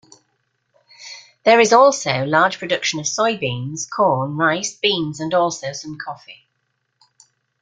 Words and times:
There 1.45 1.59
is 1.59 1.71
also 1.73 2.23
large 2.23 2.57
production 2.57 2.99
of 2.99 3.05
soybeans, 3.05 3.87
corn, 3.87 4.35
rice, 4.35 4.75
beans, 4.75 5.19
and 5.19 5.31
also 5.31 5.73
some 5.73 5.95
coffee. 5.99 6.47